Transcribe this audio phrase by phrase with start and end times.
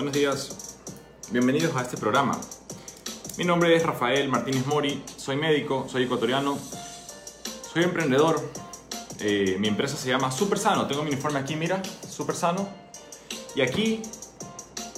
[0.00, 0.78] Buenos días,
[1.30, 2.40] bienvenidos a este programa.
[3.36, 6.56] Mi nombre es Rafael Martínez Mori, soy médico, soy ecuatoriano,
[7.70, 8.40] soy emprendedor.
[9.18, 12.66] Eh, mi empresa se llama Super Sano, tengo mi uniforme aquí, mira, Super Sano.
[13.54, 14.00] Y aquí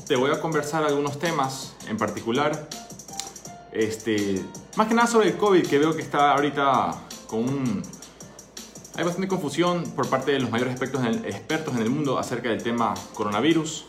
[0.07, 2.69] te voy a conversar algunos temas en particular.
[3.73, 4.41] Este,
[4.77, 6.95] más que nada sobre el COVID, que veo que está ahorita
[7.27, 7.83] con un...
[8.95, 12.21] Hay bastante confusión por parte de los mayores expertos en el, expertos en el mundo
[12.21, 13.87] acerca del tema coronavirus.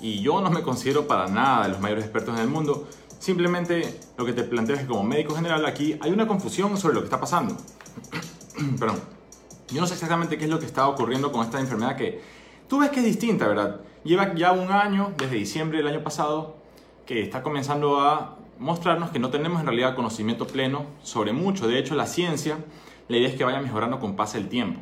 [0.00, 2.88] Y yo no me considero para nada de los mayores expertos en el mundo.
[3.18, 6.94] Simplemente lo que te planteo es que como médico general aquí hay una confusión sobre
[6.94, 7.56] lo que está pasando.
[8.78, 9.00] Perdón.
[9.68, 12.20] Yo no sé exactamente qué es lo que está ocurriendo con esta enfermedad que
[12.68, 13.80] tú ves que es distinta, ¿verdad?
[14.04, 16.56] Lleva ya un año, desde diciembre del año pasado,
[17.06, 21.66] que está comenzando a mostrarnos que no tenemos en realidad conocimiento pleno sobre mucho.
[21.66, 22.58] De hecho, la ciencia,
[23.08, 24.80] la idea es que vaya mejorando con pase el tiempo.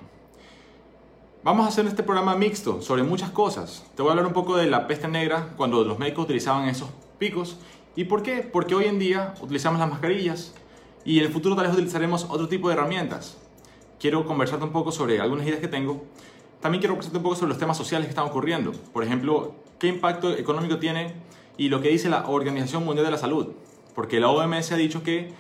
[1.45, 3.85] Vamos a hacer este programa mixto sobre muchas cosas.
[3.97, 6.91] Te voy a hablar un poco de la peste negra, cuando los médicos utilizaban esos
[7.19, 7.59] picos.
[7.97, 8.43] ¿Y por qué?
[8.43, 10.55] Porque hoy en día utilizamos las mascarillas
[11.05, 13.39] y en el futuro tal vez utilizaremos otro tipo de herramientas.
[13.99, 16.03] Quiero conversarte un poco sobre algunas ideas que tengo
[16.63, 18.71] también quiero presentarte un poco sobre los temas sociales que están ocurriendo.
[18.93, 21.13] Por ejemplo, qué impacto económico tiene
[21.57, 23.49] y lo que dice la Organización Mundial de la Salud.
[23.97, 25.33] Porque la OMS ha dicho que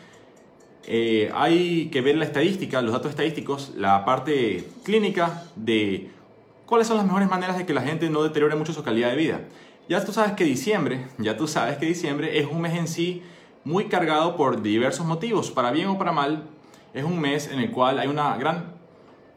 [0.87, 6.11] eh, hay que ver la estadística, los datos estadísticos, la parte clínica de
[6.67, 9.17] cuáles son las mejores maneras de que la gente no deteriore mucho su calidad de
[9.17, 9.41] vida.
[9.89, 13.23] Ya tú sabes que diciembre, ya tú sabes que diciembre es un mes en sí
[13.65, 16.45] muy cargado por diversos motivos, para bien o para mal.
[16.95, 18.83] Es un mes en el cual hay una gran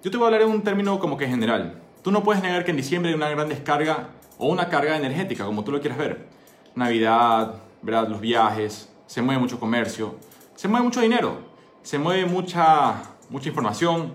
[0.05, 1.81] yo te voy a hablar en un término como que general.
[2.03, 5.45] Tú no puedes negar que en diciembre hay una gran descarga o una carga energética,
[5.45, 6.27] como tú lo quieras ver.
[6.75, 8.07] Navidad, ¿verdad?
[8.07, 10.13] los viajes, se mueve mucho comercio,
[10.55, 11.39] se mueve mucho dinero,
[11.83, 14.13] se mueve mucha, mucha información,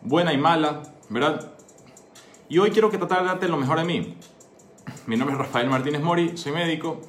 [0.00, 1.52] buena y mala, ¿verdad?
[2.48, 4.16] Y hoy quiero que tratar de darte lo mejor de mí.
[5.06, 7.00] Mi nombre es Rafael Martínez Mori, soy médico,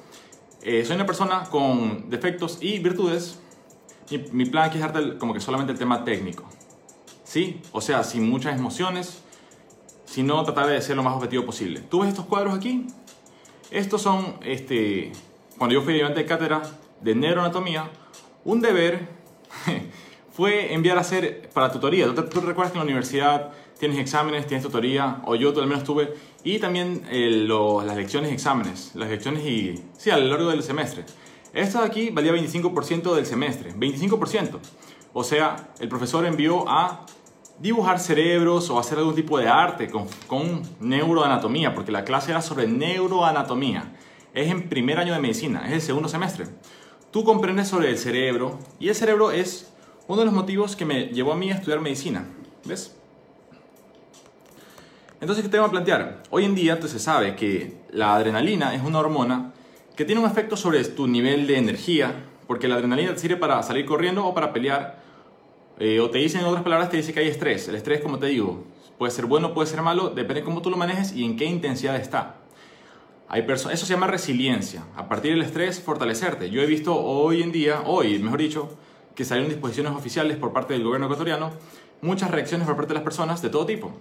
[0.62, 3.40] eh, soy una persona con defectos y virtudes.
[4.32, 6.44] Mi, plan aquí es darte como que solamente el tema técnico.
[7.24, 7.60] ¿sí?
[7.72, 9.22] O sea, sin muchas emociones,
[10.04, 11.80] sino tratar de ser lo más objetivo posible.
[11.80, 12.86] ¿Tú ves estos cuadros aquí?
[13.70, 15.12] Estos son, este,
[15.58, 16.62] cuando yo fui ayudante de cátedra
[17.00, 17.90] de neuroanatomía,
[18.44, 19.08] un deber
[20.32, 22.06] fue enviar a hacer para tutoría.
[22.14, 26.14] ¿Tú, recuerdas que en la universidad tienes exámenes, tienes tutoría, o yo al menos tuve,
[26.42, 30.62] y también eh, las lecciones y exámenes, las lecciones y, sí, a lo largo del
[30.62, 31.04] semestre.
[31.52, 34.58] Esto de aquí valía 25% del semestre, 25%.
[35.12, 37.06] O sea, el profesor envió a
[37.60, 42.42] dibujar cerebros o hacer algún tipo de arte con, con neuroanatomía, porque la clase era
[42.42, 43.92] sobre neuroanatomía.
[44.32, 46.46] Es en primer año de medicina, es el segundo semestre.
[47.14, 49.72] Tú comprendes sobre el cerebro y el cerebro es
[50.08, 52.26] uno de los motivos que me llevó a mí a estudiar medicina.
[52.64, 52.92] ¿Ves?
[55.20, 56.24] Entonces, ¿qué te voy a plantear?
[56.30, 59.52] Hoy en día se sabe que la adrenalina es una hormona
[59.94, 63.62] que tiene un efecto sobre tu nivel de energía, porque la adrenalina te sirve para
[63.62, 65.00] salir corriendo o para pelear
[65.78, 67.68] eh, o te dicen en otras palabras, te dice que hay estrés.
[67.68, 68.64] El estrés, como te digo,
[68.98, 71.44] puede ser bueno, puede ser malo, depende de cómo tú lo manejes y en qué
[71.44, 72.40] intensidad está.
[73.28, 74.84] Hay eso se llama resiliencia.
[74.96, 76.50] A partir del estrés, fortalecerte.
[76.50, 78.76] Yo he visto hoy en día, hoy mejor dicho,
[79.14, 81.50] que salieron disposiciones oficiales por parte del gobierno ecuatoriano,
[82.02, 83.92] muchas reacciones por parte de las personas de todo tipo.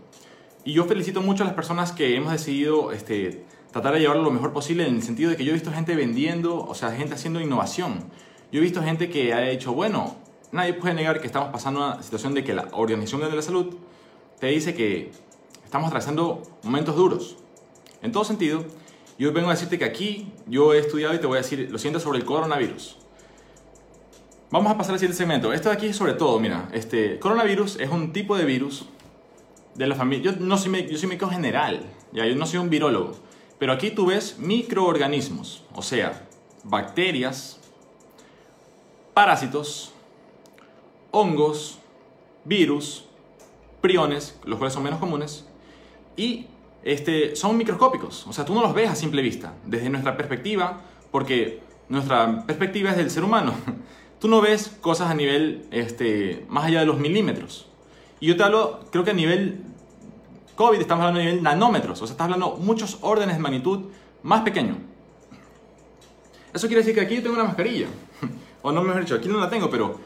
[0.66, 4.32] Y yo felicito mucho a las personas que hemos decidido este, tratar de llevarlo lo
[4.32, 7.16] mejor posible en el sentido de que yo he visto gente vendiendo, o sea, gente
[7.16, 8.06] haciendo innovación.
[8.52, 10.16] Yo he visto gente que ha dicho, bueno,
[10.52, 13.42] nadie puede negar que estamos pasando una situación de que la Organización Mundial de la
[13.42, 13.76] Salud
[14.40, 15.12] te dice que
[15.66, 17.38] estamos atravesando momentos duros.
[18.02, 18.64] En todo sentido,
[19.18, 21.78] yo vengo a decirte que aquí yo he estudiado y te voy a decir lo
[21.78, 22.98] siento sobre el coronavirus.
[24.50, 25.52] Vamos a pasar al siguiente segmento.
[25.52, 28.86] Esto de aquí es sobre todo, mira, este coronavirus es un tipo de virus
[29.76, 30.32] de la familia.
[30.32, 31.82] Yo no soy, yo soy médico general,
[32.12, 33.16] ya, yo no soy un virólogo.
[33.58, 36.28] Pero aquí tú ves microorganismos, o sea,
[36.64, 37.60] bacterias,
[39.14, 39.94] parásitos,
[41.12, 41.80] hongos,
[42.44, 43.06] virus,
[43.82, 45.46] priones, los cuales son menos comunes,
[46.16, 46.48] y
[46.84, 48.28] este, son microscópicos.
[48.28, 50.82] O sea, tú no los ves a simple vista, desde nuestra perspectiva,
[51.12, 53.54] porque nuestra perspectiva es del ser humano.
[54.20, 57.68] Tú no ves cosas a nivel este, más allá de los milímetros.
[58.22, 59.66] Y yo te hablo, creo que a nivel
[60.56, 63.90] COVID estamos hablando a nivel nanómetros, o sea, estás hablando muchos órdenes de magnitud
[64.22, 64.78] más pequeño.
[66.54, 67.88] Eso quiere decir que aquí yo tengo una mascarilla.
[68.66, 70.00] O no, mejor dicho, aquí no la tengo, pero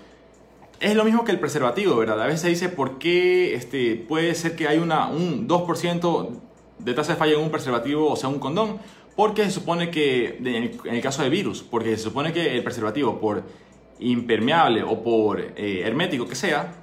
[0.80, 2.19] es lo mismo que el preservativo, ¿verdad?
[2.19, 6.30] A veces se dice por qué este, puede ser que hay una, un 2%
[6.79, 8.79] de tasa de falla en un preservativo, o sea, un condón,
[9.15, 13.19] porque se supone que, en el, caso de virus, porque se supone que el preservativo,
[13.19, 13.44] por
[14.00, 16.75] impermeable o por eh, hermético que sea,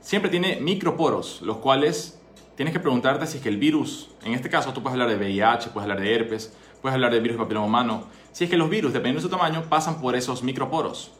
[0.00, 2.20] siempre tiene microporos, los cuales
[2.54, 5.16] tienes que preguntarte si es que el virus, en este caso tú puedes hablar de
[5.16, 8.56] VIH, puedes hablar de herpes, puedes hablar de virus de papiloma humano, si es que
[8.56, 11.10] los virus, dependiendo de su tamaño, pasan por esos microporos.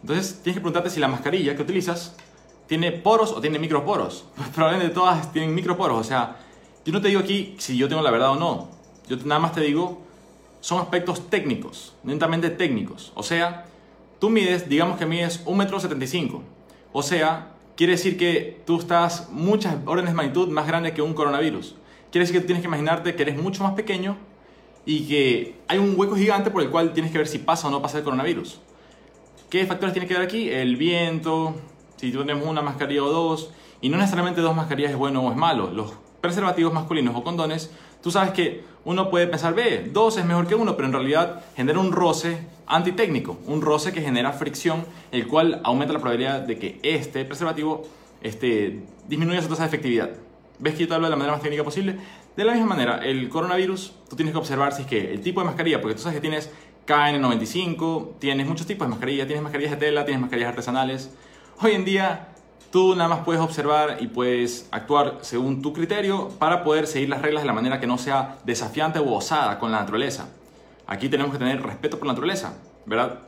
[0.00, 2.16] Entonces tienes que preguntarte si la mascarilla que utilizas
[2.66, 4.26] tiene poros o tiene microporos.
[4.54, 6.36] probablemente todas tienen microporos, o sea,
[6.84, 8.68] yo no te digo aquí si yo tengo la verdad o no.
[9.08, 10.00] Yo nada más te digo,
[10.60, 13.12] son aspectos técnicos, netamente técnicos.
[13.14, 13.66] O sea,
[14.18, 16.40] tú mides, digamos que mides 1,75 m.
[16.92, 21.14] O sea, quiere decir que tú estás muchas órdenes de magnitud más grande que un
[21.14, 21.74] coronavirus.
[22.10, 24.16] Quiere decir que tú tienes que imaginarte que eres mucho más pequeño
[24.84, 27.70] y que hay un hueco gigante por el cual tienes que ver si pasa o
[27.70, 28.60] no pasa el coronavirus.
[29.48, 30.48] ¿Qué factores tiene que ver aquí?
[30.48, 31.54] El viento,
[31.96, 33.50] si tenemos una mascarilla o dos,
[33.80, 35.70] y no necesariamente dos mascarillas es bueno o es malo.
[35.70, 35.92] Los
[36.22, 37.70] preservativos masculinos o condones,
[38.02, 41.44] tú sabes que uno puede pensar, ve, dos es mejor que uno, pero en realidad
[41.54, 46.58] genera un roce antitécnico, un roce que genera fricción, el cual aumenta la probabilidad de
[46.58, 47.86] que este preservativo
[48.22, 50.10] este, disminuya su tasa de efectividad.
[50.58, 51.96] ¿Ves que yo te hablo de la manera más técnica posible?
[52.36, 55.40] De la misma manera, el coronavirus, tú tienes que observar si es que el tipo
[55.40, 56.50] de mascarilla, porque tú sabes que tienes
[56.86, 61.10] KN95, tienes muchos tipos de mascarilla, tienes mascarillas de tela, tienes mascarillas artesanales.
[61.60, 62.31] Hoy en día
[62.72, 67.20] tú nada más puedes observar y puedes actuar según tu criterio para poder seguir las
[67.20, 70.30] reglas de la manera que no sea desafiante o osada con la naturaleza.
[70.86, 72.54] Aquí tenemos que tener respeto por la naturaleza,
[72.86, 73.18] ¿verdad?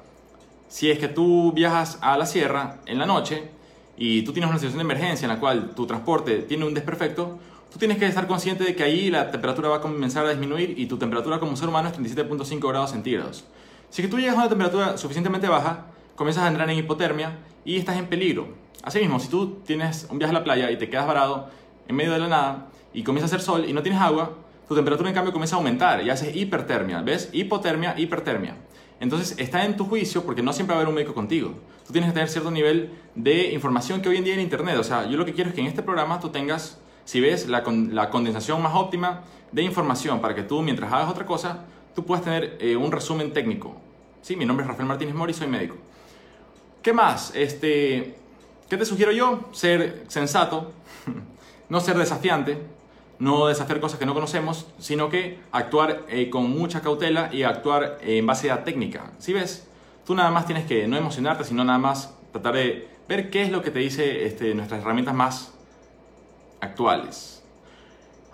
[0.69, 3.51] Si es que tú viajas a la sierra en la noche
[3.99, 7.39] y tú tienes una situación de emergencia en la cual tu transporte tiene un desperfecto,
[7.71, 10.75] tú tienes que estar consciente de que ahí la temperatura va a comenzar a disminuir
[10.79, 13.45] y tu temperatura como ser humano es 37.5 grados centígrados.
[13.91, 15.85] Si es que tú llegas a una temperatura suficientemente baja,
[16.17, 18.64] comienzas a entrar en hipotermia y estás en peligro.
[18.83, 21.49] Asimismo, si tú tienes un viaje a la playa y te quedas varado
[21.89, 24.37] en medio de la nada y comienza a hacer sol y no tienes agua,
[24.69, 27.03] tu temperatura en cambio comienza a aumentar y haces hipertermia.
[27.03, 27.31] ¿Ves?
[27.33, 28.57] Hipotermia, hipertermia.
[29.01, 31.55] Entonces está en tu juicio porque no siempre va a haber un médico contigo.
[31.87, 34.77] Tú tienes que tener cierto nivel de información que hoy en día en Internet.
[34.79, 37.49] O sea, yo lo que quiero es que en este programa tú tengas, si ves,
[37.49, 39.23] la, la condensación más óptima
[39.53, 43.33] de información para que tú mientras hagas otra cosa, tú puedas tener eh, un resumen
[43.33, 43.77] técnico.
[44.23, 45.77] Sí, mi nombre es Rafael Martínez Mori, soy médico.
[46.83, 47.35] ¿Qué más?
[47.35, 48.17] Este,
[48.69, 49.49] ¿Qué te sugiero yo?
[49.53, 50.73] Ser sensato,
[51.69, 52.59] no ser desafiante,
[53.19, 57.99] no desafiar cosas que no conocemos, sino que actuar eh, con mucha cautela y actuar
[58.01, 59.13] en base a técnica.
[59.19, 59.69] ¿Sí ves?
[60.07, 63.51] Tú nada más tienes que no emocionarte, sino nada más tratar de ver qué es
[63.51, 65.53] lo que te dice este, nuestras herramientas más
[66.61, 67.43] actuales.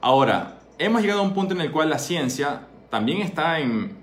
[0.01, 3.99] Ahora, hemos llegado a un punto en el cual la ciencia también está en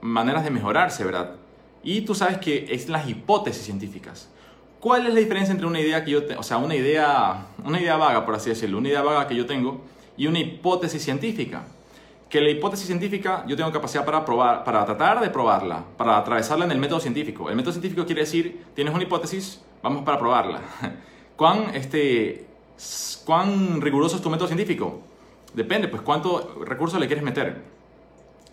[0.00, 1.36] maneras de mejorarse, ¿verdad?
[1.82, 4.30] Y tú sabes que es las hipótesis científicas.
[4.86, 7.96] ¿Cuál es la diferencia entre una idea que yo, o sea, una idea, una idea
[7.96, 9.80] vaga, por así decirlo, una idea vaga que yo tengo
[10.16, 11.64] y una hipótesis científica?
[12.28, 16.66] Que la hipótesis científica yo tengo capacidad para probar, para tratar de probarla, para atravesarla
[16.66, 17.50] en el método científico.
[17.50, 20.60] El método científico quiere decir, tienes una hipótesis, vamos para probarla.
[21.36, 22.46] ¿Cuán, este,
[23.24, 25.00] ¿Cuán riguroso es tu método científico?
[25.52, 27.60] Depende, pues cuánto recurso le quieres meter.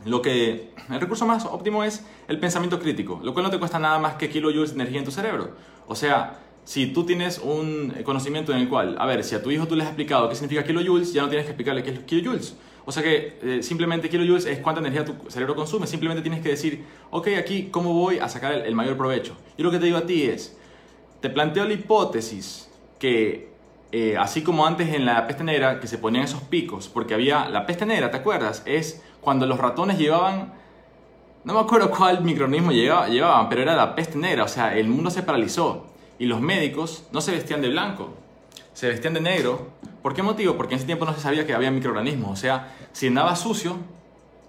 [0.06, 3.80] Lo que, el recurso más óptimo es el pensamiento crítico, lo cual no te cuesta
[3.80, 5.52] nada más que kilojoules de energía en tu cerebro.
[5.88, 9.52] O sea, si tú tienes un conocimiento en el cual, a ver, si a tu
[9.52, 12.00] hijo tú le has explicado qué significa kilojoules, ya no tienes que explicarle qué es
[12.00, 12.56] kilojoules.
[12.86, 15.88] O sea que eh, simplemente kilojoules es cuánta energía tu cerebro consume.
[15.88, 19.36] Simplemente tienes que decir, ok, aquí, ¿cómo voy a sacar el, mayor provecho?
[19.58, 20.58] Y lo que te digo a ti es,
[21.22, 22.70] te planteo la hipótesis
[23.00, 23.54] que
[23.92, 27.48] eh, así como antes en la peste negra, que se ponían esos picos, porque había
[27.48, 28.64] la peste negra, ¿te acuerdas?
[28.66, 30.54] Es cuando los ratones llevaban,
[31.44, 35.10] no me acuerdo cuál microorganismo llevaban, pero era la peste negra, o sea, el mundo
[35.10, 35.86] se paralizó
[36.20, 38.10] y los médicos no se vestían de blanco,
[38.74, 39.68] se vestían de negro.
[40.02, 40.56] ¿Por qué motivo?
[40.56, 43.78] Porque en ese tiempo no se sabía que había microorganismos, o sea, si andaba sucio,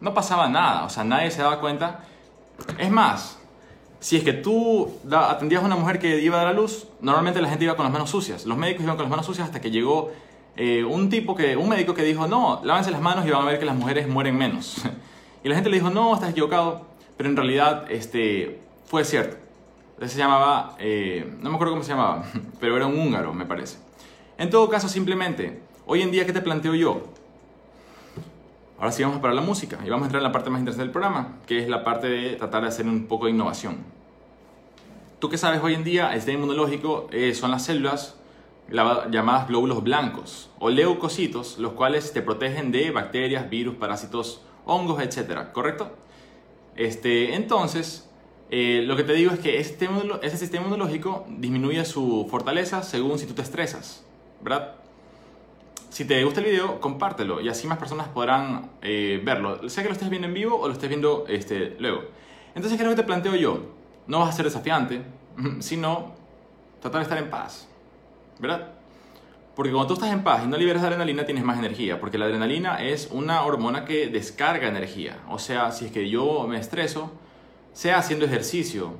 [0.00, 2.00] no pasaba nada, o sea, nadie se daba cuenta.
[2.78, 3.38] Es más,
[4.00, 7.40] si es que tú atendías a una mujer que iba a dar a luz, normalmente
[7.40, 8.44] la gente iba con las manos sucias.
[8.44, 10.12] Los médicos iban con las manos sucias hasta que llegó
[10.56, 13.46] eh, un tipo que, un médico que dijo, no, lávense las manos y van a
[13.46, 14.82] ver que las mujeres mueren menos.
[15.44, 19.36] y la gente le dijo, no, estás equivocado, pero en realidad este, fue cierto.
[20.00, 22.24] Se llamaba, eh, no me acuerdo cómo se llamaba,
[22.60, 23.78] pero era un húngaro, me parece.
[24.38, 27.02] En todo caso, simplemente, hoy en día, ¿qué te planteo yo?
[28.78, 30.58] Ahora sí vamos a parar la música y vamos a entrar en la parte más
[30.58, 33.78] interesante del programa, que es la parte de tratar de hacer un poco de innovación.
[35.20, 38.16] Tú que sabes hoy en día, el sistema inmunológico eh, son las células
[38.68, 45.52] llamadas glóbulos blancos o leucocitos, los cuales te protegen de bacterias, virus, parásitos, hongos, etc.
[45.52, 45.90] ¿Correcto?
[46.76, 48.08] Este, entonces,
[48.50, 49.88] eh, lo que te digo es que este,
[50.22, 54.04] ese sistema inmunológico disminuye su fortaleza según si tú te estresas,
[54.40, 54.74] ¿verdad?
[55.90, 59.68] Si te gusta el video, compártelo y así más personas podrán eh, verlo.
[59.68, 62.02] Sea que lo estés viendo en vivo o lo estés viendo este, luego.
[62.54, 63.60] Entonces, ¿qué es lo que te planteo yo?
[64.08, 65.02] No vas a ser desafiante,
[65.60, 66.12] sino
[66.80, 67.68] tratar de estar en paz.
[68.38, 68.68] ¿Verdad?
[69.54, 72.00] Porque cuando tú estás en paz y no liberas adrenalina, tienes más energía.
[72.00, 75.18] Porque la adrenalina es una hormona que descarga energía.
[75.28, 77.12] O sea, si es que yo me estreso,
[77.72, 78.94] sea haciendo ejercicio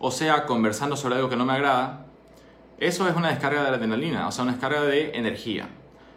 [0.00, 2.06] o sea conversando sobre algo que no me agrada,
[2.78, 5.68] eso es una descarga de adrenalina, o sea, una descarga de energía.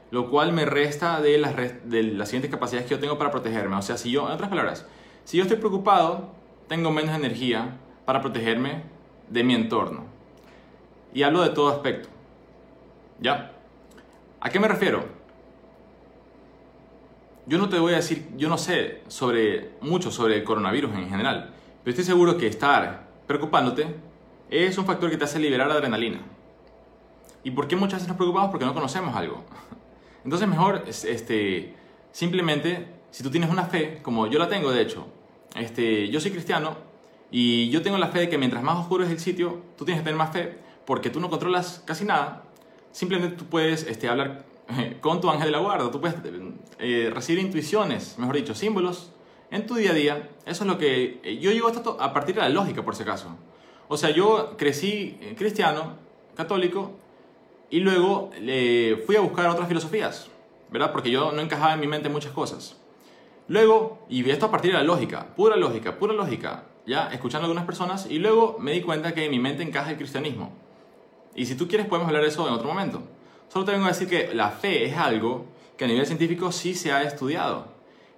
[0.09, 3.75] Lo cual me resta de las, de las siguientes capacidades que yo tengo para protegerme.
[3.75, 4.85] O sea, si yo, en otras palabras,
[5.25, 6.29] si yo estoy preocupado,
[6.67, 8.83] tengo menos energía para protegerme
[9.29, 10.05] de mi entorno.
[11.13, 12.12] Y hablo de todo aspecto.
[13.19, 13.51] ¿Ya?
[14.41, 15.05] ¿A qué me refiero?
[17.45, 21.53] Yo no te voy a decir, yo no sé sobre mucho sobre coronavirus en general,
[21.83, 23.95] pero estoy seguro que estar preocupándote
[24.49, 26.21] es un factor que te hace liberar adrenalina.
[27.43, 28.49] ¿Y por qué muchas veces nos preocupamos?
[28.51, 29.43] Porque no conocemos algo.
[30.23, 31.75] Entonces mejor este,
[32.11, 35.07] simplemente, si tú tienes una fe, como yo la tengo de hecho,
[35.55, 36.77] este, yo soy cristiano
[37.29, 40.01] y yo tengo la fe de que mientras más oscuro es el sitio, tú tienes
[40.01, 42.43] que tener más fe porque tú no controlas casi nada.
[42.93, 44.45] Simplemente tú puedes este, hablar
[45.01, 46.15] con tu ángel de la guarda, tú puedes
[46.79, 49.11] eh, recibir intuiciones, mejor dicho, símbolos
[49.51, 50.29] en tu día a día.
[50.45, 51.67] Eso es lo que eh, yo llego
[51.99, 53.35] a partir de la lógica, por si acaso.
[53.87, 55.97] O sea, yo crecí eh, cristiano,
[56.35, 56.91] católico,
[57.71, 58.29] y luego
[59.07, 60.27] fui a buscar otras filosofías,
[60.69, 60.91] ¿verdad?
[60.91, 62.79] Porque yo no encajaba en mi mente muchas cosas.
[63.47, 67.47] Luego, y esto a partir de la lógica, pura lógica, pura lógica, ya escuchando a
[67.47, 70.51] algunas personas, y luego me di cuenta que en mi mente encaja el cristianismo.
[71.35, 73.03] Y si tú quieres podemos hablar de eso en otro momento.
[73.47, 75.45] Solo te vengo a decir que la fe es algo
[75.77, 77.67] que a nivel científico sí se ha estudiado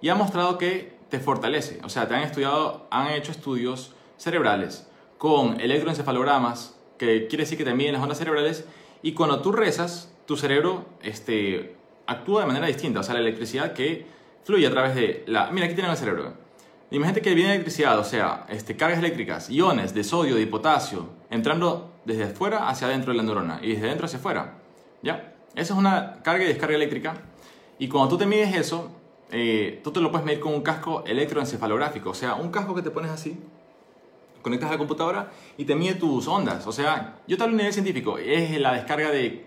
[0.00, 1.80] y ha mostrado que te fortalece.
[1.84, 4.86] O sea, te han estudiado, han hecho estudios cerebrales
[5.18, 8.64] con electroencefalogramas, que quiere decir que te las ondas cerebrales,
[9.02, 13.00] y cuando tú rezas, tu cerebro este, actúa de manera distinta.
[13.00, 14.06] O sea, la electricidad que
[14.44, 15.50] fluye a través de la...
[15.50, 16.34] Mira, aquí tienen el cerebro.
[16.90, 21.92] Imagínate que viene electricidad, o sea, este, cargas eléctricas, iones de sodio, de potasio, entrando
[22.06, 24.54] desde afuera hacia adentro de la neurona y desde adentro hacia afuera.
[25.02, 25.34] ¿Ya?
[25.54, 27.14] Eso es una carga y descarga eléctrica.
[27.78, 28.90] Y cuando tú te mides eso,
[29.30, 32.82] eh, tú te lo puedes medir con un casco electroencefalográfico, o sea, un casco que
[32.82, 33.38] te pones así,
[34.40, 36.66] conectas a la computadora y te mide tus ondas.
[36.66, 39.46] O sea, yo te hablo a nivel científico, es la descarga de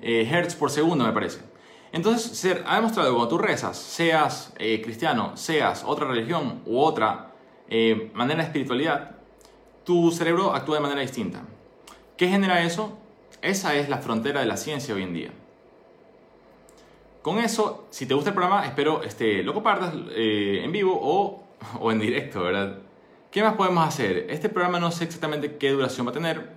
[0.00, 1.40] eh, hertz por segundo, me parece.
[1.92, 6.78] Entonces, se ha demostrado que cuando tú rezas, seas eh, cristiano, seas otra religión u
[6.78, 7.26] otra
[8.14, 9.16] manera de espiritualidad,
[9.84, 11.42] tu cerebro actúa de manera distinta.
[12.18, 12.98] ¿Qué genera eso?
[13.42, 15.30] Esa es la frontera de la ciencia hoy en día.
[17.22, 21.44] Con eso, si te gusta el programa, espero este, lo compartas eh, en vivo o,
[21.80, 22.78] o en directo, ¿verdad?
[23.30, 24.26] ¿Qué más podemos hacer?
[24.30, 26.56] Este programa no sé exactamente qué duración va a tener.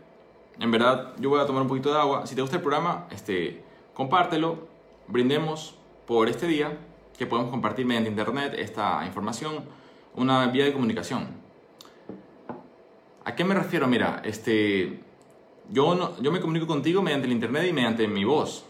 [0.60, 2.26] En verdad, yo voy a tomar un poquito de agua.
[2.26, 3.64] Si te gusta el programa, este,
[3.94, 4.68] compártelo.
[5.08, 5.76] Brindemos
[6.08, 6.76] por este día
[7.20, 9.66] que podemos compartir mediante internet esta información,
[10.16, 11.28] una vía de comunicación.
[13.26, 13.88] ¿A qué me refiero?
[13.88, 15.11] Mira, este,
[15.72, 18.66] yo, yo me comunico contigo mediante el internet y mediante mi voz.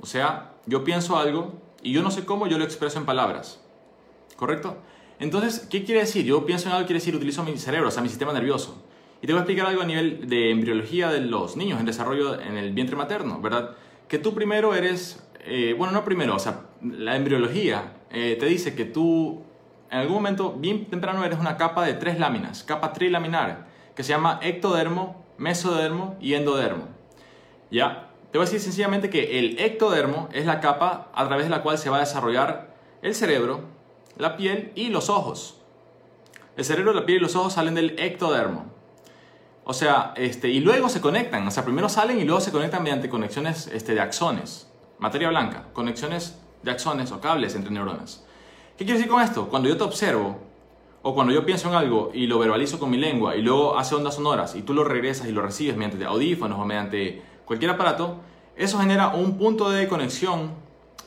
[0.00, 3.60] O sea, yo pienso algo y yo no sé cómo yo lo expreso en palabras.
[4.36, 4.76] ¿Correcto?
[5.18, 6.24] Entonces, ¿qué quiere decir?
[6.24, 8.82] Yo pienso en algo, quiere decir utilizo mi cerebro, o sea, mi sistema nervioso.
[9.22, 12.40] Y te voy a explicar algo a nivel de embriología de los niños en desarrollo
[12.40, 13.70] en el vientre materno, ¿verdad?
[14.08, 18.74] Que tú primero eres, eh, bueno, no primero, o sea, la embriología eh, te dice
[18.74, 19.42] que tú
[19.90, 24.10] en algún momento bien temprano eres una capa de tres láminas, capa trilaminar, que se
[24.10, 26.88] llama ectodermo, mesodermo y endodermo.
[27.70, 28.10] ¿Ya?
[28.30, 31.62] Te voy a decir sencillamente que el ectodermo es la capa a través de la
[31.62, 33.60] cual se va a desarrollar el cerebro,
[34.16, 35.60] la piel y los ojos.
[36.56, 38.66] El cerebro, la piel y los ojos salen del ectodermo.
[39.64, 41.46] O sea, este, y luego se conectan.
[41.46, 45.68] O sea, primero salen y luego se conectan mediante conexiones este, de axones, materia blanca,
[45.72, 48.24] conexiones de axones o cables entre neuronas.
[48.76, 49.48] ¿Qué quiere decir con esto?
[49.48, 50.38] Cuando yo te observo,
[51.06, 53.94] o cuando yo pienso en algo y lo verbalizo con mi lengua y luego hace
[53.94, 58.20] ondas sonoras y tú lo regresas y lo recibes mediante audífonos o mediante cualquier aparato,
[58.56, 60.52] eso genera un punto de conexión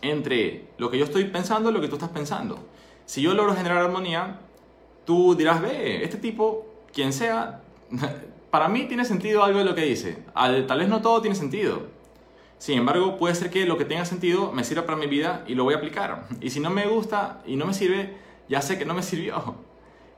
[0.04, 2.60] entre lo que yo estoy pensando y lo que tú estás pensando.
[3.06, 4.39] Si yo logro generar armonía,
[5.04, 7.63] tú dirás, ve, este tipo, quien sea,
[8.51, 10.24] para mí tiene sentido algo de lo que dice.
[10.36, 11.88] tal vez no todo tiene sentido.
[12.60, 15.56] Sin embargo, puede ser que lo que tenga sentido me sirva para mi vida y
[15.56, 16.27] lo voy a aplicar.
[16.39, 18.16] Y si no me gusta y no me sirve,
[18.48, 19.66] ya sé que no me sirvió.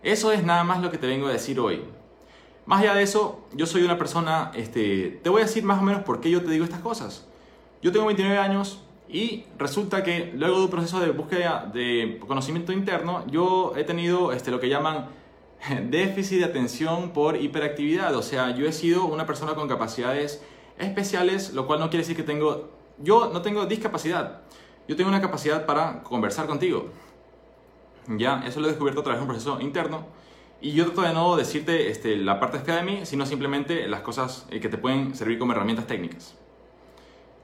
[0.01, 1.83] Eso es nada más lo que te vengo a decir hoy.
[2.65, 5.81] Más allá de eso, yo soy una persona, este, te voy a decir más o
[5.81, 7.27] menos por qué yo te digo estas cosas.
[7.81, 12.71] Yo tengo 29 años y resulta que luego de un proceso de búsqueda de conocimiento
[12.71, 15.07] interno, yo he tenido este, lo que llaman
[15.89, 18.15] déficit de atención por hiperactividad.
[18.15, 20.41] O sea, yo he sido una persona con capacidades
[20.77, 24.41] especiales, lo cual no quiere decir que tengo, yo no tengo discapacidad.
[24.87, 26.89] Yo tengo una capacidad para conversar contigo.
[28.17, 30.19] Ya, eso lo he descubierto a través de un proceso interno
[30.61, 34.01] y yo trato de no decirte este, la parte fea de mí, sino simplemente las
[34.01, 36.35] cosas eh, que te pueden servir como herramientas técnicas.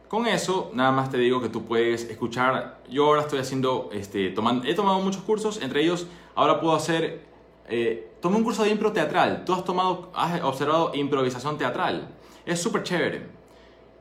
[0.10, 2.81] Con eso, nada más te digo que tú puedes escuchar.
[2.89, 7.25] Yo ahora estoy haciendo, este, tomando, he tomado muchos cursos, entre ellos ahora puedo hacer,
[7.69, 9.45] eh, tomé un curso de impro teatral.
[9.45, 12.10] Tú has tomado, has observado improvisación teatral.
[12.45, 13.27] Es súper chévere.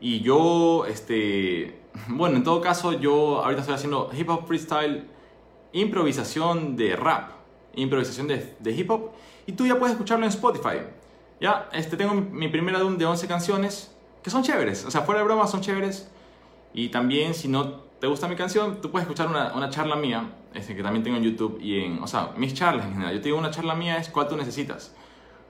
[0.00, 5.08] Y yo, este, bueno, en todo caso, yo ahorita estoy haciendo hip hop freestyle,
[5.74, 7.32] improvisación de rap,
[7.74, 9.10] improvisación de, de hip hop.
[9.46, 10.78] Y tú ya puedes escucharlo en Spotify.
[11.40, 14.86] Ya, este, tengo mi primera álbum de 11 canciones que son chéveres.
[14.86, 16.10] O sea, fuera de broma, son chéveres.
[16.72, 20.32] Y también, si no te gusta mi canción, tú puedes escuchar una, una charla mía,
[20.54, 23.14] este, que también tengo en YouTube y en, o sea, mis charlas en general.
[23.14, 24.94] Yo te digo, una charla mía es cuál tú necesitas.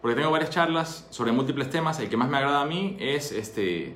[0.03, 2.01] Porque tengo varias charlas sobre múltiples temas.
[2.01, 3.95] El que más me agrada a mí es este,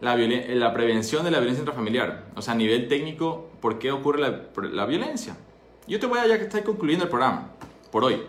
[0.00, 2.26] la, la prevención de la violencia intrafamiliar.
[2.36, 5.36] O sea, a nivel técnico, ¿por qué ocurre la, la violencia?
[5.88, 7.48] Yo te voy a ya que estoy concluyendo el programa,
[7.92, 8.20] por hoy,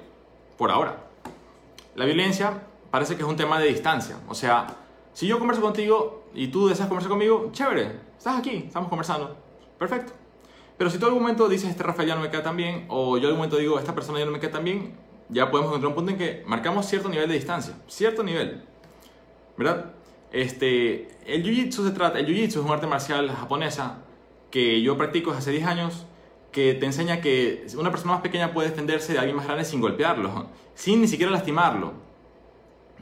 [0.60, 0.98] por ahora.
[1.96, 2.62] La violencia
[2.92, 4.18] parece que es un tema de distancia.
[4.28, 4.68] O sea,
[5.12, 9.36] si yo converso contigo y tú deseas conversar conmigo, chévere, estás aquí, estamos conversando,
[9.80, 10.14] perfecto.
[10.78, 13.18] Pero si tú algún momento dices, este Rafael ya no me queda tan bien, o
[13.18, 14.96] yo algún momento digo, esta persona ya no me queda tan bien,
[15.30, 18.64] ya podemos encontrar un punto en que marcamos cierto nivel de distancia, cierto nivel,
[19.58, 19.94] ¿verdad?
[20.32, 24.04] Este, el Jiu-Jitsu se trata, el Jiu-Jitsu es un arte marcial japonesa
[24.52, 26.06] que yo practico desde hace 10 años,
[26.58, 29.80] que te enseña que una persona más pequeña puede defenderse de alguien más grande sin
[29.80, 31.94] golpearlo, sin ni siquiera lastimarlo,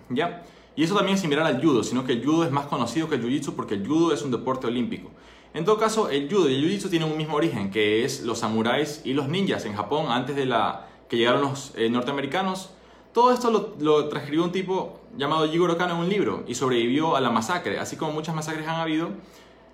[0.10, 0.44] ¿ya?
[0.76, 3.16] Y eso también es similar al judo, sino que el judo es más conocido que
[3.16, 5.10] el jiu-jitsu porque el judo es un deporte olímpico.
[5.54, 8.40] En todo caso, el judo y el jiu-jitsu tienen un mismo origen, que es los
[8.40, 12.72] samuráis y los ninjas en Japón antes de la, que llegaron los eh, norteamericanos.
[13.14, 17.16] Todo esto lo, lo, transcribió un tipo llamado Jigoro Kano en un libro y sobrevivió
[17.16, 17.80] a la masacre.
[17.80, 19.12] Así como muchas masacres han habido,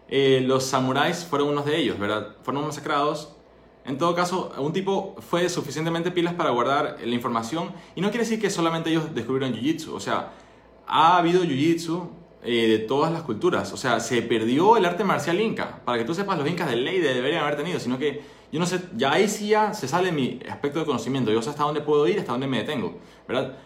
[0.07, 2.35] eh, los samuráis fueron unos de ellos, ¿verdad?
[2.43, 3.37] Fueron masacrados.
[3.85, 8.25] En todo caso, un tipo fue suficientemente pilas para guardar la información y no quiere
[8.25, 9.93] decir que solamente ellos descubrieron Jiu-Jitsu.
[9.93, 10.33] O sea,
[10.91, 12.09] ha habido jiu-jitsu
[12.43, 13.71] eh, de todas las culturas.
[13.71, 15.81] O sea, se perdió el arte marcial inca.
[15.85, 18.21] Para que tú sepas, los incas de ley deberían haber tenido, sino que
[18.51, 21.31] yo no sé, ya ahí sí ya se sale mi aspecto de conocimiento.
[21.31, 22.97] Yo sé hasta dónde puedo ir, hasta dónde me detengo,
[23.27, 23.57] ¿verdad?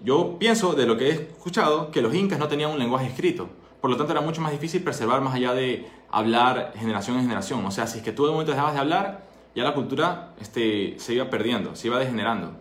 [0.00, 3.48] Yo pienso, de lo que he escuchado, que los incas no tenían un lenguaje escrito.
[3.80, 7.64] Por lo tanto, era mucho más difícil preservar más allá de hablar generación en generación.
[7.66, 10.98] O sea, si es que tú de momento dejabas de hablar, ya la cultura este,
[10.98, 12.52] se iba perdiendo, se iba degenerando.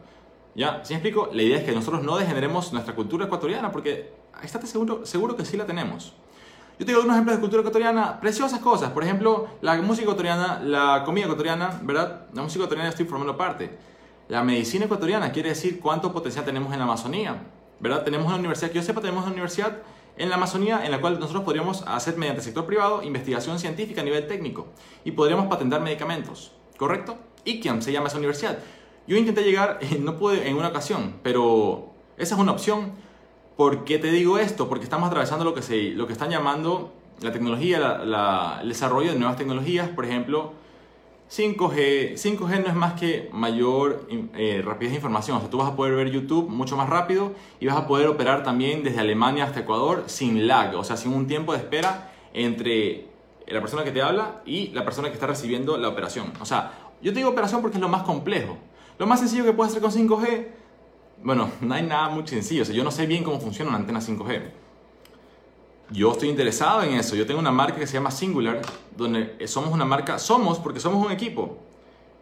[0.55, 0.81] ¿Ya?
[0.83, 1.29] ¿Sí me explico?
[1.33, 5.45] La idea es que nosotros no degeneremos nuestra cultura ecuatoriana porque estate seguro, seguro que
[5.45, 6.13] sí la tenemos.
[6.79, 8.91] Yo te digo unos ejemplos de cultura ecuatoriana, preciosas cosas.
[8.91, 12.27] Por ejemplo, la música ecuatoriana, la comida ecuatoriana, ¿verdad?
[12.33, 13.77] La música ecuatoriana estoy formando parte.
[14.27, 17.43] La medicina ecuatoriana quiere decir cuánto potencial tenemos en la Amazonía,
[17.79, 18.03] ¿verdad?
[18.03, 19.79] Tenemos una universidad, que yo sepa, tenemos una universidad
[20.17, 24.01] en la Amazonía en la cual nosotros podríamos hacer mediante el sector privado investigación científica
[24.01, 24.67] a nivel técnico
[25.03, 27.17] y podríamos patentar medicamentos, ¿correcto?
[27.45, 28.59] ICAM se llama esa universidad.
[29.07, 32.93] Yo intenté llegar, no pude en una ocasión, pero esa es una opción.
[33.57, 34.67] ¿Por qué te digo esto?
[34.67, 38.01] Porque estamos atravesando lo que, se, lo que están llamando la tecnología,
[38.61, 40.53] el desarrollo de nuevas tecnologías, por ejemplo,
[41.29, 42.13] 5G.
[42.13, 45.37] 5G no es más que mayor eh, rapidez de información.
[45.37, 48.07] O sea, tú vas a poder ver YouTube mucho más rápido y vas a poder
[48.07, 52.11] operar también desde Alemania hasta Ecuador sin lag, o sea, sin un tiempo de espera
[52.33, 53.07] entre
[53.47, 56.31] la persona que te habla y la persona que está recibiendo la operación.
[56.39, 58.57] O sea, yo te digo operación porque es lo más complejo.
[58.97, 60.47] Lo más sencillo que puedes hacer con 5G,
[61.23, 62.63] bueno, no hay nada muy sencillo.
[62.63, 64.41] O sea, yo no sé bien cómo funciona una antena 5G.
[65.89, 67.15] Yo estoy interesado en eso.
[67.15, 68.61] Yo tengo una marca que se llama Singular,
[68.95, 71.57] donde somos una marca, somos porque somos un equipo.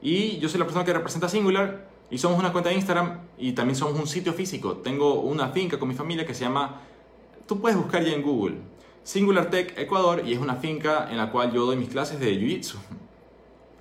[0.01, 3.53] Y yo soy la persona que representa Singular y somos una cuenta de Instagram y
[3.53, 4.77] también somos un sitio físico.
[4.77, 6.81] Tengo una finca con mi familia que se llama,
[7.47, 8.57] tú puedes buscar ya en Google,
[9.03, 12.33] Singular Tech Ecuador y es una finca en la cual yo doy mis clases de
[12.39, 12.75] Jiu-Jitsu.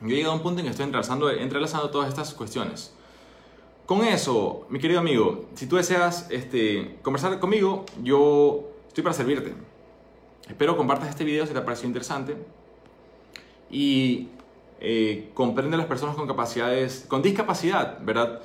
[0.03, 2.95] Yo he llegado a un punto en que estoy entrelazando, entrelazando todas estas cuestiones.
[3.85, 9.53] Con eso, mi querido amigo, si tú deseas este, conversar conmigo, yo estoy para servirte.
[10.49, 12.37] Espero compartas este video si te ha parecido interesante
[13.71, 14.29] y
[14.81, 18.41] eh, comprende a las personas con capacidades, con discapacidad, ¿verdad?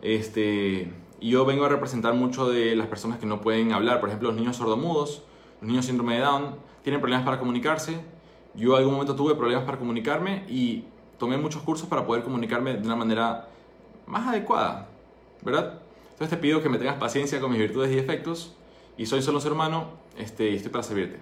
[0.00, 4.28] Este, yo vengo a representar mucho de las personas que no pueden hablar, por ejemplo,
[4.28, 5.22] los niños sordomudos,
[5.60, 8.00] niños síndrome de Down, tienen problemas para comunicarse.
[8.54, 10.84] Yo en algún momento tuve problemas para comunicarme y
[11.18, 13.48] tomé muchos cursos para poder comunicarme de una manera
[14.06, 14.88] más adecuada,
[15.42, 15.80] ¿verdad?
[16.12, 18.54] Entonces te pido que me tengas paciencia con mis virtudes y defectos
[18.96, 21.20] y soy solo un ser humano este, y estoy para servirte.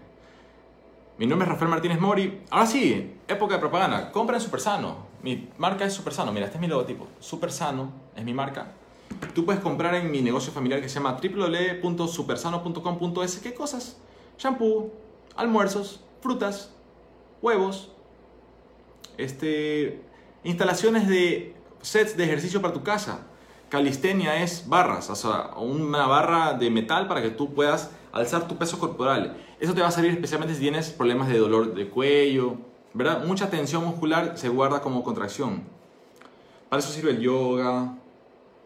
[1.18, 2.42] Mi nombre es Rafael Martínez Mori.
[2.50, 4.12] Ahora sí, época de propaganda.
[4.12, 5.08] Compra en Super Sano.
[5.22, 6.32] Mi marca es Super Sano.
[6.32, 7.08] Mira, este es mi logotipo.
[7.18, 8.68] Super Sano es mi marca.
[9.34, 13.40] Tú puedes comprar en mi negocio familiar que se llama www.supersano.com.es.
[13.40, 13.96] ¿Qué cosas?
[14.38, 14.92] Shampoo,
[15.36, 16.72] almuerzos, frutas,
[17.42, 17.90] huevos,
[19.16, 20.00] este,
[20.44, 23.26] instalaciones de sets de ejercicio para tu casa.
[23.68, 28.56] Calistenia es barras, o sea, una barra de metal para que tú puedas alzar tu
[28.56, 29.36] peso corporal.
[29.60, 32.56] Eso te va a servir especialmente si tienes problemas de dolor de cuello,
[32.94, 33.24] ¿verdad?
[33.24, 35.64] Mucha tensión muscular se guarda como contracción.
[36.68, 37.94] Para eso sirve el yoga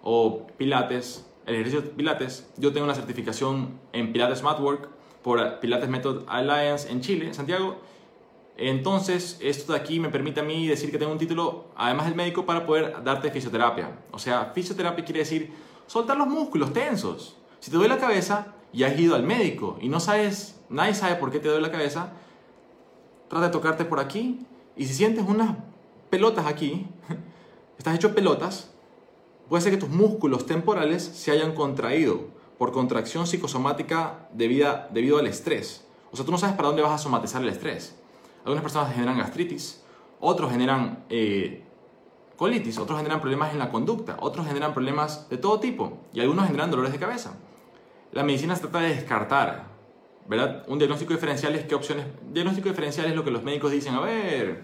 [0.03, 2.47] o pilates, el ejercicio de pilates.
[2.57, 4.89] Yo tengo una certificación en Pilates Matwork
[5.23, 7.77] por Pilates Method Alliance en Chile, Santiago.
[8.57, 12.15] Entonces, esto de aquí me permite a mí decir que tengo un título, además del
[12.15, 13.99] médico, para poder darte fisioterapia.
[14.11, 15.53] O sea, fisioterapia quiere decir
[15.87, 17.37] soltar los músculos tensos.
[17.61, 21.17] Si te duele la cabeza y has ido al médico y no sabes, nadie sabe
[21.17, 22.13] por qué te duele la cabeza,
[23.29, 25.57] trata de tocarte por aquí y si sientes unas
[26.11, 26.87] pelotas aquí,
[27.79, 28.71] estás hecho pelotas,
[29.49, 32.27] puede ser que tus músculos temporales se hayan contraído
[32.63, 35.85] por contracción psicosomática debida, debido al estrés.
[36.13, 37.99] O sea, tú no sabes para dónde vas a somatizar el estrés.
[38.45, 39.83] Algunas personas generan gastritis,
[40.21, 41.65] otros generan eh,
[42.37, 46.47] colitis, otros generan problemas en la conducta, otros generan problemas de todo tipo y algunos
[46.47, 47.35] generan dolores de cabeza.
[48.13, 49.65] La medicina se trata de descartar,
[50.29, 50.63] ¿verdad?
[50.69, 52.07] Un diagnóstico diferencial es qué opciones.
[52.31, 54.63] Diagnóstico diferencial es lo que los médicos dicen, a ver,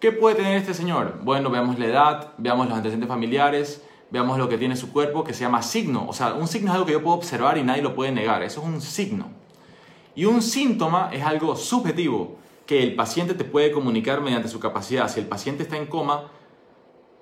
[0.00, 1.18] ¿qué puede tener este señor?
[1.22, 5.32] Bueno, veamos la edad, veamos los antecedentes familiares, veamos lo que tiene su cuerpo, que
[5.32, 6.06] se llama signo.
[6.06, 8.42] O sea, un signo es algo que yo puedo observar y nadie lo puede negar.
[8.42, 9.30] Eso es un signo.
[10.14, 15.08] Y un síntoma es algo subjetivo que el paciente te puede comunicar mediante su capacidad.
[15.08, 16.24] Si el paciente está en coma,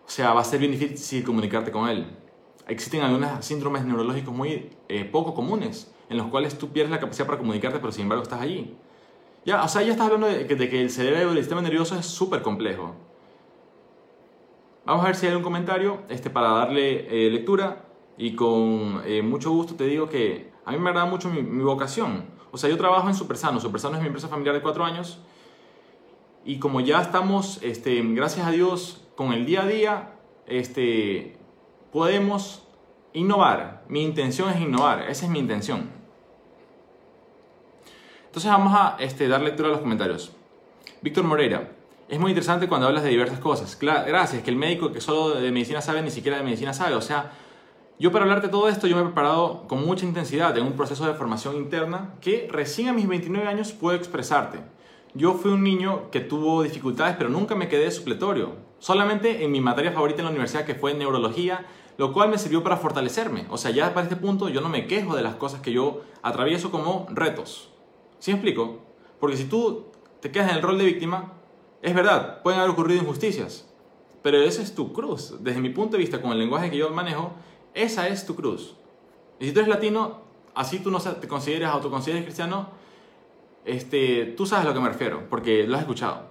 [0.05, 2.07] o sea, va a ser bien difícil comunicarte con él.
[2.66, 7.26] Existen algunos síndromes neurológicos muy eh, poco comunes, en los cuales tú pierdes la capacidad
[7.26, 8.76] para comunicarte, pero sin embargo estás allí.
[9.44, 11.96] Ya, o sea, ya estás hablando de de que el cerebro y el sistema nervioso
[11.96, 12.96] es súper complejo.
[14.85, 17.85] Vamos a ver si hay un comentario este, para darle eh, lectura
[18.16, 22.25] y con eh, mucho gusto te digo que a mí me agrada mucho mi, vocación.
[22.51, 23.61] O sea, yo trabajo en Supersano.
[23.61, 25.21] Supersano es mi empresa familiar de cuatro años
[26.45, 30.12] y como ya estamos, este, gracias a Dios, con el día a día,
[30.47, 31.37] este,
[31.93, 32.66] podemos
[33.12, 33.85] innovar.
[33.88, 35.90] Mi intención es innovar, esa es mi intención.
[38.27, 40.33] Entonces vamos a este, dar lectura a los comentarios.
[41.03, 41.73] Víctor Moreira,
[42.11, 43.79] es muy interesante cuando hablas de diversas cosas.
[43.81, 46.96] gracias, que el médico que solo de medicina sabe ni siquiera de medicina sabe.
[46.96, 47.31] O sea,
[48.01, 51.07] yo para hablarte todo esto, yo me he preparado con mucha intensidad en un proceso
[51.07, 54.59] de formación interna que recién a mis 29 años puedo expresarte.
[55.14, 58.57] Yo fui un niño que tuvo dificultades, pero nunca me quedé supletorio.
[58.81, 61.64] Solamente en mi materia favorita en la universidad, que fue neurología,
[61.96, 63.46] lo cual me sirvió para fortalecerme.
[63.51, 66.01] O sea, ya para este punto yo no me quejo de las cosas que yo
[66.23, 67.70] atravieso como retos.
[68.18, 68.81] ¿Sí me explico?
[69.20, 69.87] Porque si tú
[70.20, 71.35] te quedas en el rol de víctima,
[71.83, 73.66] es verdad, pueden haber ocurrido injusticias,
[74.23, 75.37] pero esa es tu cruz.
[75.40, 77.33] Desde mi punto de vista, con el lenguaje que yo manejo,
[77.75, 78.77] esa es tu cruz.
[79.38, 80.21] Y si tú eres latino,
[80.55, 82.69] así tú no te consideras, autoconsideres cristiano,
[83.64, 86.31] este, tú sabes a lo que me refiero, porque lo has escuchado.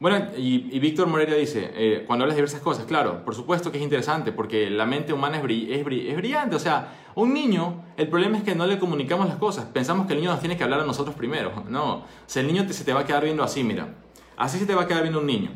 [0.00, 3.78] Bueno, y, Víctor Moreira dice, eh, cuando hablas de diversas cosas, claro, por supuesto que
[3.78, 6.56] es interesante, porque la mente humana es, es, es, brillante.
[6.56, 9.66] O sea, un niño, el problema es que no le comunicamos las cosas.
[9.66, 11.64] Pensamos que el niño nos tiene que hablar a nosotros primero.
[11.68, 13.94] No, o sea, el niño se te va a quedar viendo así, mira.
[14.36, 15.50] Así se te va a quedar viendo un niño.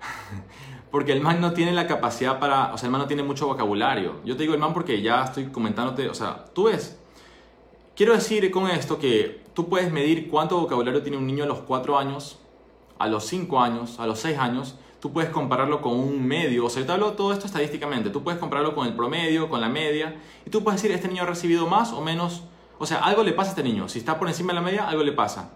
[0.90, 3.46] porque el man no tiene la capacidad para, o sea, el man no tiene mucho
[3.46, 4.16] vocabulario.
[4.24, 6.98] Yo te digo el man porque ya estoy comentándote, o sea, tú ves.
[7.96, 11.60] Quiero decir con esto que tú puedes medir cuánto vocabulario tiene un niño a los
[11.60, 12.38] 4 años,
[12.98, 14.76] a los 5 años, a los 6 años.
[15.00, 18.10] Tú puedes compararlo con un medio, o sea, te hablo todo esto estadísticamente.
[18.10, 21.22] Tú puedes compararlo con el promedio, con la media, y tú puedes decir, este niño
[21.22, 22.42] ha recibido más o menos,
[22.78, 23.88] o sea, algo le pasa a este niño.
[23.88, 25.52] Si está por encima de la media, algo le pasa.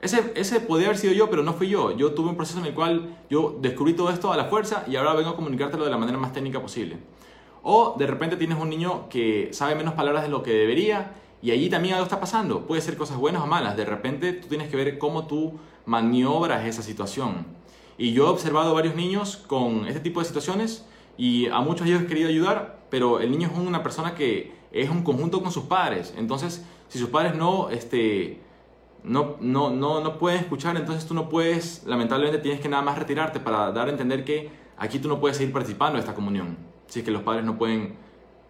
[0.00, 1.96] Ese, ese podría haber sido yo, pero no fui yo.
[1.96, 4.96] Yo tuve un proceso en el cual yo descubrí todo esto a la fuerza y
[4.96, 6.98] ahora vengo a comunicártelo de la manera más técnica posible.
[7.62, 11.50] O de repente tienes un niño que sabe menos palabras de lo que debería y
[11.50, 12.66] allí también algo está pasando.
[12.66, 13.76] Puede ser cosas buenas o malas.
[13.76, 17.46] De repente tú tienes que ver cómo tú maniobras esa situación.
[17.98, 20.84] Y yo he observado varios niños con este tipo de situaciones
[21.16, 24.54] y a muchos de ellos he querido ayudar, pero el niño es una persona que
[24.72, 26.14] es un conjunto con sus padres.
[26.16, 28.40] Entonces, si sus padres no este,
[29.06, 32.98] no, no, no, no pueden escuchar, entonces tú no puedes, lamentablemente tienes que nada más
[32.98, 36.58] retirarte para dar a entender que aquí tú no puedes seguir participando de esta comunión,
[36.88, 37.94] si es que los padres no pueden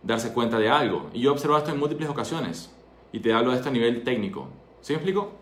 [0.03, 1.11] darse cuenta de algo.
[1.13, 2.75] Y yo he observado esto en múltiples ocasiones
[3.13, 4.49] y te hablo de esto a nivel técnico.
[4.81, 5.33] ¿Sí me explico?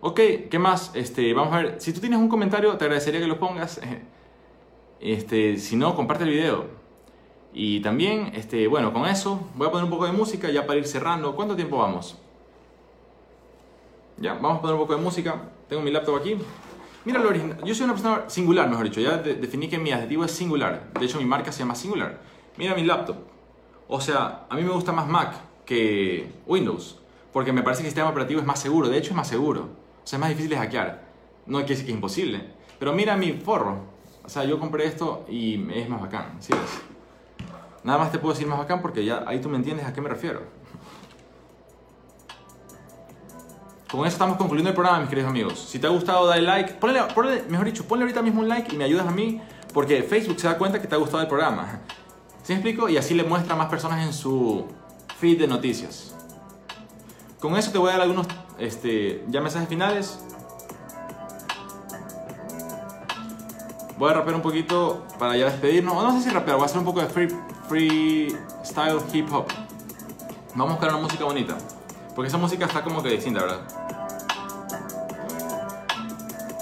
[0.00, 0.92] Ok, ¿qué más?
[0.94, 3.80] Este, vamos a ver, si tú tienes un comentario te agradecería que lo pongas.
[4.98, 6.64] Este, si no, comparte el video.
[7.52, 10.78] Y también, este, bueno, con eso voy a poner un poco de música ya para
[10.78, 11.36] ir cerrando.
[11.36, 12.18] ¿Cuánto tiempo vamos?
[14.18, 15.42] Ya, vamos a poner un poco de música.
[15.68, 16.36] Tengo mi laptop aquí.
[17.04, 17.62] Mira lo original.
[17.64, 19.00] Yo soy una persona singular, mejor dicho.
[19.00, 20.90] Ya definí que mi adjetivo es singular.
[20.98, 22.18] De hecho, mi marca se llama Singular.
[22.56, 23.16] Mira mi laptop.
[23.88, 25.34] O sea, a mí me gusta más Mac
[25.66, 26.98] que Windows.
[27.32, 28.88] Porque me parece que el sistema operativo es más seguro.
[28.88, 29.68] De hecho, es más seguro.
[30.02, 31.04] O sea, es más difícil de hackear.
[31.44, 32.42] No quiere decir que es imposible.
[32.78, 33.80] Pero mira mi forro.
[34.24, 36.36] O sea, yo compré esto y es más bacán.
[36.40, 36.82] ¿Sí ves?
[37.84, 40.00] Nada más te puedo decir más bacán porque ya ahí tú me entiendes a qué
[40.00, 40.42] me refiero.
[43.90, 45.58] Con eso estamos concluyendo el programa, mis queridos amigos.
[45.70, 46.74] Si te ha gustado, dale like.
[46.74, 49.40] Ponle, mejor dicho, ponle ahorita mismo un like y me ayudas a mí
[49.72, 51.80] porque Facebook se da cuenta que te ha gustado el programa.
[52.42, 52.88] ¿Sí me explico?
[52.88, 54.66] Y así le muestra a más personas en su
[55.18, 56.14] feed de noticias.
[57.40, 58.26] Con eso te voy a dar algunos
[58.58, 60.18] este, ya mensajes finales.
[63.98, 65.94] Voy a rapear un poquito para ya despedirnos.
[65.94, 67.28] no sé si rapear, voy a hacer un poco de free,
[67.68, 69.46] free style hip hop.
[70.56, 71.56] Vamos a buscar una música bonita.
[72.16, 73.60] Porque esa música está como que distinta, ¿verdad?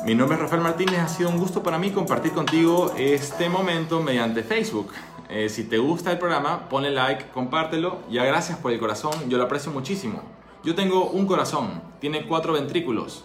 [0.05, 4.03] Mi nombre es Rafael Martínez, ha sido un gusto para mí compartir contigo este momento
[4.03, 4.93] mediante Facebook.
[5.31, 8.01] Eh, si te gusta el programa, ponle like, compártelo.
[8.11, 10.23] Ya gracias por el corazón, yo lo aprecio muchísimo.
[10.65, 13.25] Yo tengo un corazón, tiene cuatro ventrículos.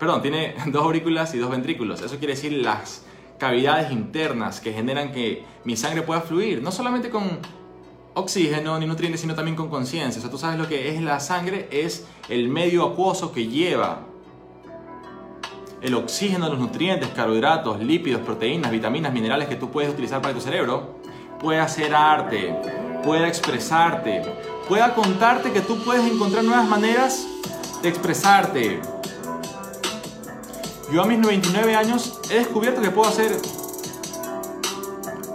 [0.00, 2.02] Perdón, tiene dos aurículas y dos ventrículos.
[2.02, 3.04] Eso quiere decir las
[3.38, 6.60] cavidades internas que generan que mi sangre pueda fluir.
[6.60, 7.38] No solamente con
[8.14, 10.18] oxígeno ni nutrientes, sino también con conciencia.
[10.18, 14.06] O sea, tú sabes lo que es la sangre, es el medio acuoso que lleva
[15.82, 20.40] el oxígeno, los nutrientes, carbohidratos, lípidos, proteínas, vitaminas, minerales que tú puedes utilizar para tu
[20.40, 20.96] cerebro,
[21.40, 22.54] puede hacer arte,
[23.02, 24.22] puede expresarte,
[24.68, 27.26] pueda contarte que tú puedes encontrar nuevas maneras
[27.82, 28.80] de expresarte.
[30.92, 33.40] Yo a mis 99 años he descubierto que puedo hacer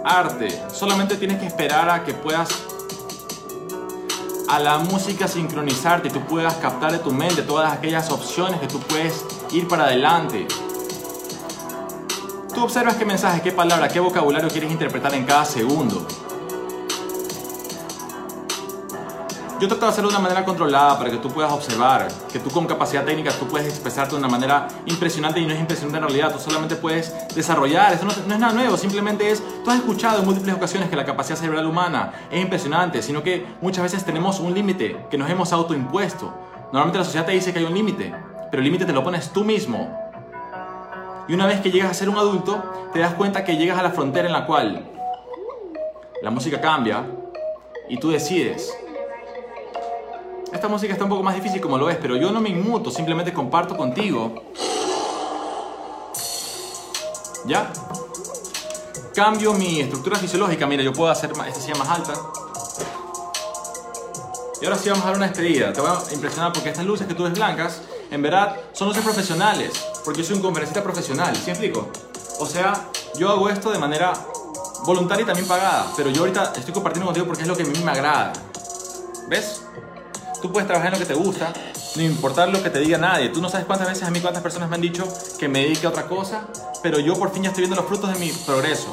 [0.04, 0.48] arte.
[0.72, 2.65] Solamente tienes que esperar a que puedas
[4.48, 8.78] a la música sincronizarte tú puedas captar de tu mente todas aquellas opciones que tú
[8.80, 10.46] puedes ir para adelante.
[12.54, 16.06] Tú observas qué mensaje, qué palabra, qué vocabulario quieres interpretar en cada segundo.
[19.58, 22.50] Yo trato de hacerlo de una manera controlada para que tú puedas observar, que tú
[22.50, 26.04] con capacidad técnica tú puedes expresarte de una manera impresionante y no es impresionante en
[26.04, 29.78] realidad, tú solamente puedes desarrollar, eso no, no, es nada nuevo, simplemente es, tú has
[29.78, 34.04] escuchado en múltiples ocasiones que la capacidad cerebral humana es impresionante, sino que muchas veces
[34.04, 36.34] tenemos un límite que nos hemos autoimpuesto.
[36.64, 38.14] Normalmente la sociedad te dice que hay un límite,
[38.50, 39.88] pero el límite te lo pones tú mismo.
[41.28, 43.82] Y una vez que llegas a ser un adulto, te das cuenta que llegas a
[43.82, 44.86] la frontera en la cual
[46.22, 47.06] la música cambia
[47.88, 48.70] y tú decides
[50.52, 52.90] esta música está un poco más difícil como lo ves, pero yo no me inmuto,
[52.90, 54.42] simplemente comparto contigo.
[57.46, 57.72] ¿Ya?
[59.14, 60.66] Cambio mi estructura fisiológica.
[60.66, 62.12] Mira, yo puedo hacer esta silla más alta.
[64.60, 65.72] Y ahora sí vamos a dar una despedida.
[65.72, 69.04] Te voy a impresionar porque estas luces que tú ves blancas, en verdad, son luces
[69.04, 69.72] profesionales.
[70.04, 71.36] Porque yo soy un conferencista profesional.
[71.36, 71.88] ¿Sí explico?
[72.40, 74.12] O sea, yo hago esto de manera
[74.84, 75.86] voluntaria y también pagada.
[75.96, 78.32] Pero yo ahorita estoy compartiendo contigo porque es lo que a mí me agrada.
[79.28, 79.62] ¿Ves?
[80.46, 81.52] Tú puedes trabajar en lo que te gusta,
[81.96, 83.30] no importar lo que te diga nadie.
[83.30, 85.04] Tú no sabes cuántas veces a mí, cuántas personas me han dicho
[85.40, 86.46] que me dedique a otra cosa,
[86.84, 88.92] pero yo por fin ya estoy viendo los frutos de mi progreso.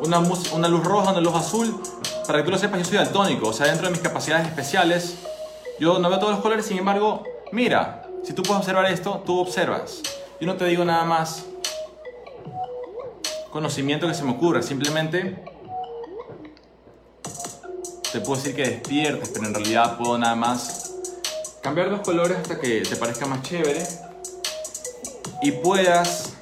[0.00, 0.20] Una,
[0.68, 1.80] luz roja, una luz azul,
[2.26, 5.16] para que tú lo sepas, yo soy daltónico, o sea, dentro de mis capacidades especiales,
[5.80, 9.40] yo no veo todos los colores, sin embargo, mira, si tú puedes observar esto, tú
[9.40, 10.02] observas.
[10.38, 11.46] Yo no te digo nada más
[13.50, 15.42] conocimiento que se me ocurra, simplemente
[18.16, 20.94] te puedo decir que despiertes, pero en realidad puedo nada más
[21.60, 23.86] cambiar los colores hasta que te parezca más chévere
[25.42, 26.32] y puedas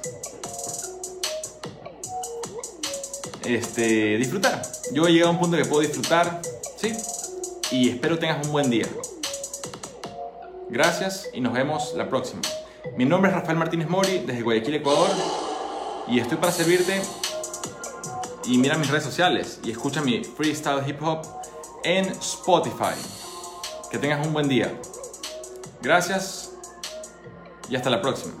[3.43, 4.61] este, disfrutar.
[4.93, 6.41] Yo he llegado a un punto que puedo disfrutar,
[6.77, 6.93] ¿sí?
[7.71, 8.87] Y espero tengas un buen día.
[10.69, 12.41] Gracias y nos vemos la próxima.
[12.95, 15.09] Mi nombre es Rafael Martínez Mori desde Guayaquil, Ecuador
[16.07, 17.01] y estoy para servirte.
[18.45, 21.25] Y mira mis redes sociales y escucha mi freestyle hip hop
[21.85, 22.95] en Spotify.
[23.91, 24.73] Que tengas un buen día.
[25.81, 26.51] Gracias
[27.69, 28.33] y hasta la próxima.